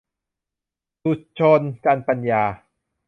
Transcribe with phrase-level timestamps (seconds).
[1.01, 2.43] สุชล จันปัญญา